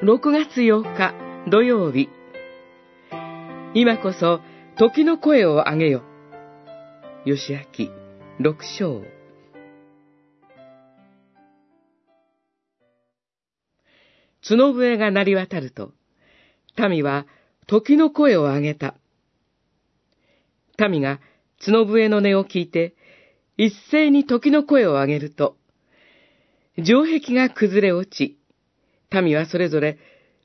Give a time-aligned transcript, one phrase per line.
[0.00, 1.12] 6月8日
[1.50, 2.08] 土曜日。
[3.74, 4.40] 今こそ
[4.76, 6.04] 時の声を上げよ。
[7.24, 7.88] 吉明
[8.38, 9.02] 六章。
[14.48, 15.90] 角笛が鳴り渡ると、
[16.78, 17.26] 民は
[17.66, 18.94] 時の声を上げた。
[20.78, 21.18] 民が
[21.58, 22.94] 角笛の音を聞いて、
[23.56, 25.56] 一斉に時の声を上げると、
[26.80, 28.38] 城壁が崩れ落ち、
[29.10, 29.98] 民はそれぞれ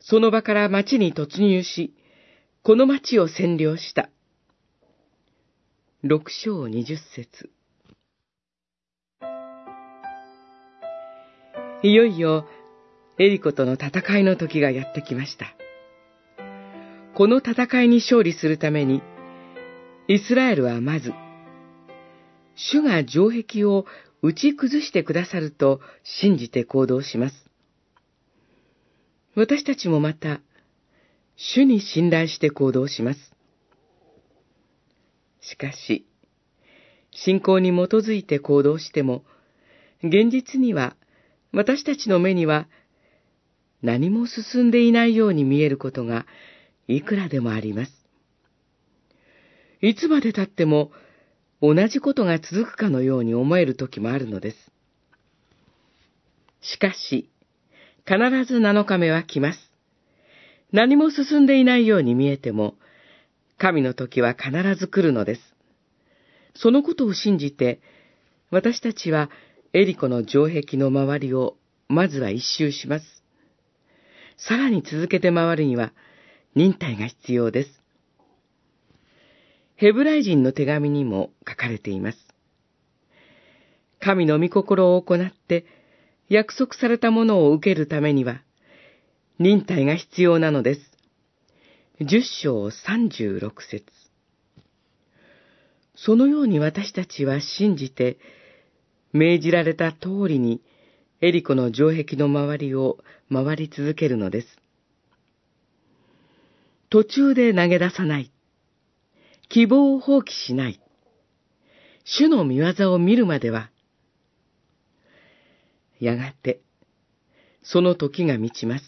[0.00, 1.94] その場から町に突入し、
[2.62, 4.10] この町を占領した。
[6.02, 7.50] 六章二十節
[11.82, 12.46] いよいよ、
[13.18, 15.46] エリコとの戦いの時がやってきました。
[17.14, 19.02] この戦いに勝利するために、
[20.06, 21.12] イスラエルはまず、
[22.54, 23.86] 主が城壁を
[24.22, 27.47] 打ち崩してくださると信じて行動します。
[29.38, 30.40] 私たちもまた、
[31.36, 33.20] 主に信頼して行動します。
[35.40, 36.08] しかし、
[37.12, 39.22] 信仰に基づいて行動しても、
[40.02, 40.96] 現実には、
[41.52, 42.66] 私たちの目には、
[43.80, 46.26] 何も進んでいないように見えることが、
[46.88, 47.92] いくらでもあります。
[49.80, 50.90] いつまで経っても、
[51.62, 54.56] 同じことが続くかのように思える時もあるのです。
[56.60, 57.30] しかし、
[58.08, 59.58] 必ず7日目は来ます。
[60.72, 62.74] 何も進んでいないように見えても、
[63.58, 65.42] 神の時は必ず来るのです。
[66.54, 67.82] そのことを信じて、
[68.50, 69.28] 私たちは
[69.74, 73.04] エリコの城壁の周りをまずは一周します。
[74.38, 75.92] さらに続けて回るには
[76.54, 77.82] 忍耐が必要です。
[79.76, 82.18] ヘブライ人の手紙にも書かれています。
[84.00, 85.66] 神の御心を行って
[86.28, 88.42] 約束されたものを受けるためには、
[89.38, 90.80] 忍耐が必要なのです。
[92.00, 93.84] 十章三十六節
[95.96, 98.18] そのように私たちは信じて、
[99.12, 100.60] 命じられた通りに、
[101.20, 102.98] エリコの城壁の周りを
[103.32, 104.48] 回り続けるのです。
[106.90, 108.30] 途中で投げ出さない。
[109.48, 110.80] 希望を放棄しない。
[112.04, 113.70] 主の見業を見るまでは、
[116.00, 116.60] やがて、
[117.62, 118.84] その時が満ちます。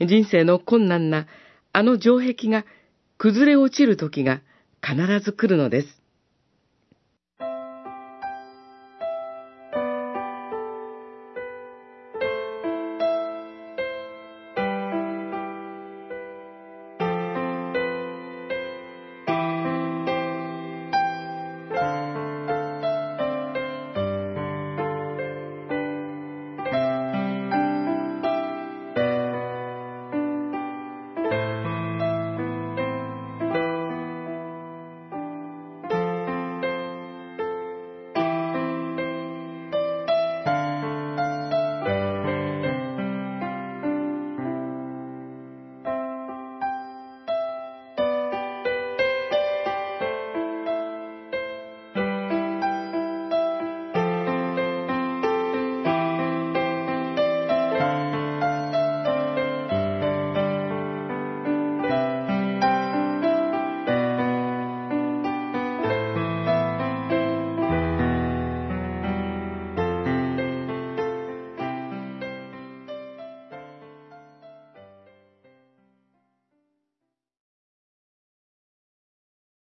[0.00, 1.26] 人生の困難な
[1.72, 2.64] あの城壁が
[3.18, 4.42] 崩れ落ちる時が
[4.82, 6.03] 必ず来るのです。